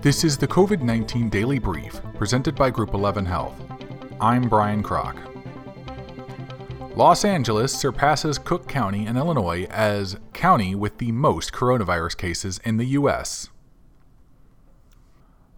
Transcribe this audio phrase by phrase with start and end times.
[0.00, 3.60] This is the COVID 19 Daily Brief, presented by Group 11 Health.
[4.20, 5.16] I'm Brian Kroc.
[6.94, 12.76] Los Angeles surpasses Cook County in Illinois as county with the most coronavirus cases in
[12.76, 13.48] the U.S.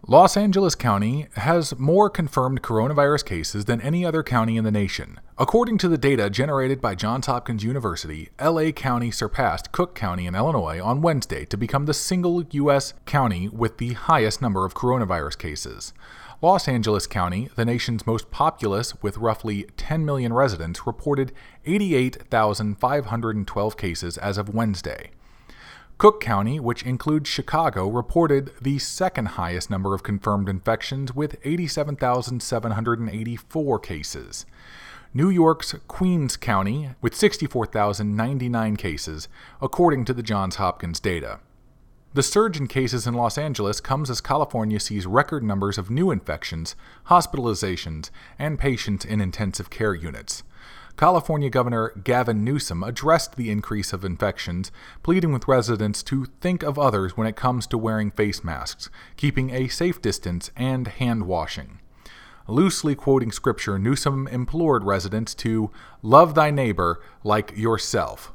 [0.07, 5.19] Los Angeles County has more confirmed coronavirus cases than any other county in the nation.
[5.37, 10.33] According to the data generated by Johns Hopkins University, LA County surpassed Cook County in
[10.33, 12.95] Illinois on Wednesday to become the single U.S.
[13.05, 15.93] county with the highest number of coronavirus cases.
[16.41, 21.31] Los Angeles County, the nation's most populous with roughly 10 million residents, reported
[21.63, 25.11] 88,512 cases as of Wednesday.
[26.01, 33.77] Cook County, which includes Chicago, reported the second highest number of confirmed infections with 87,784
[33.77, 34.47] cases.
[35.13, 39.27] New York's Queens County, with 64,099 cases,
[39.61, 41.39] according to the Johns Hopkins data.
[42.15, 46.09] The surge in cases in Los Angeles comes as California sees record numbers of new
[46.09, 46.75] infections,
[47.09, 50.41] hospitalizations, and patients in intensive care units.
[51.01, 54.71] California Governor Gavin Newsom addressed the increase of infections,
[55.01, 59.49] pleading with residents to think of others when it comes to wearing face masks, keeping
[59.49, 61.79] a safe distance, and hand washing.
[62.47, 65.71] Loosely quoting scripture, Newsom implored residents to
[66.03, 68.31] love thy neighbor like yourself.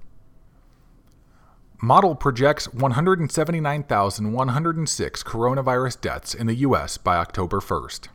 [1.81, 6.99] Model projects 179,106 coronavirus deaths in the U.S.
[6.99, 8.09] by October 1st.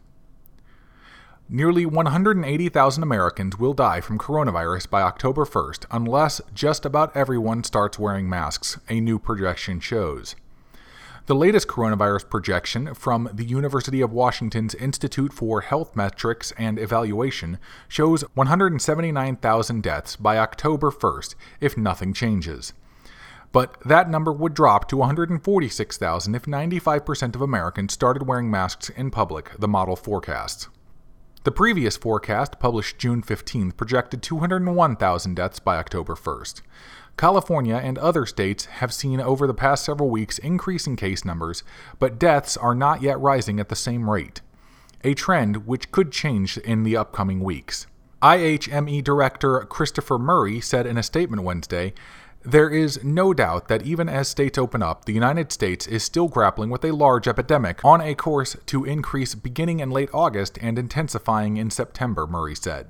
[1.54, 8.00] Nearly 180,000 Americans will die from coronavirus by October 1st unless just about everyone starts
[8.00, 10.38] wearing masks, a new projection shows.
[11.26, 17.58] The latest coronavirus projection from the University of Washington's Institute for Health Metrics and Evaluation
[17.90, 22.72] shows 179,000 deaths by October 1st if nothing changes.
[23.52, 29.12] But that number would drop to 146,000 if 95% of Americans started wearing masks in
[29.12, 30.70] public, the model forecasts.
[31.44, 36.62] The previous forecast, published June 15th, projected 201,000 deaths by October 1st.
[37.18, 41.64] California and other states have seen over the past several weeks increasing case numbers,
[41.98, 44.42] but deaths are not yet rising at the same rate,
[45.04, 47.88] a trend which could change in the upcoming weeks.
[48.22, 51.96] IHME Director Christopher Murray said in a statement Wednesday
[52.44, 56.28] there is no doubt that even as states open up, the United States is still
[56.28, 60.80] grappling with a large epidemic on a course to increase beginning in late August and
[60.80, 62.90] intensifying in September, Murray said.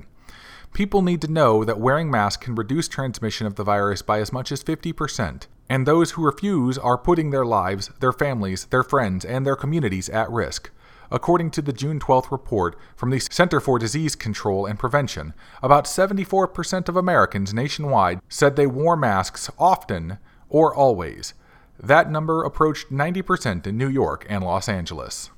[0.73, 4.31] People need to know that wearing masks can reduce transmission of the virus by as
[4.31, 9.25] much as 50%, and those who refuse are putting their lives, their families, their friends,
[9.25, 10.71] and their communities at risk.
[11.11, 15.83] According to the June 12th report from the Center for Disease Control and Prevention, about
[15.83, 21.33] 74% of Americans nationwide said they wore masks often or always.
[21.77, 25.31] That number approached 90% in New York and Los Angeles.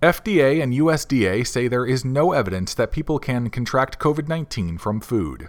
[0.00, 5.00] FDA and USDA say there is no evidence that people can contract COVID 19 from
[5.00, 5.48] food.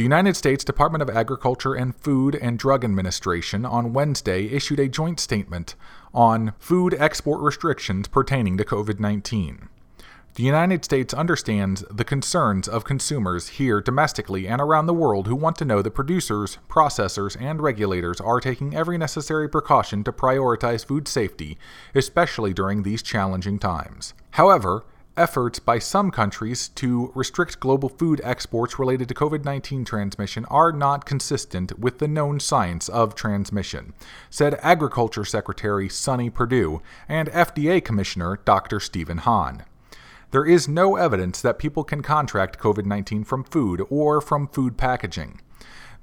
[0.00, 4.88] The United States Department of Agriculture and Food and Drug Administration on Wednesday issued a
[4.88, 5.74] joint statement
[6.14, 9.68] on food export restrictions pertaining to COVID 19.
[10.36, 15.36] The United States understands the concerns of consumers here domestically and around the world who
[15.36, 20.82] want to know that producers, processors, and regulators are taking every necessary precaution to prioritize
[20.82, 21.58] food safety,
[21.94, 24.14] especially during these challenging times.
[24.30, 30.44] However, efforts by some countries to restrict global food exports related to COVID 19 transmission
[30.46, 33.92] are not consistent with the known science of transmission,
[34.30, 38.80] said Agriculture Secretary Sonny Perdue and FDA Commissioner Dr.
[38.80, 39.64] Stephen Hahn.
[40.30, 44.76] There is no evidence that people can contract COVID 19 from food or from food
[44.76, 45.40] packaging.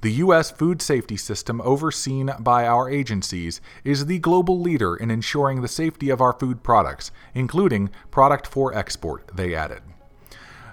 [0.01, 0.51] The U.S.
[0.51, 6.11] food safety system, overseen by our agencies, is the global leader in ensuring the safety
[6.11, 9.81] of our food products, including product for export, they added.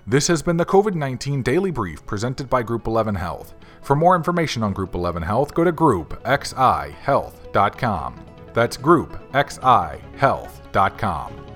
[0.06, 3.54] This has been the COVID 19 Daily Brief presented by Group 11 Health.
[3.80, 8.20] For more information on Group 11 Health, go to groupxihealth.com.
[8.52, 11.53] That's groupxihealth.com.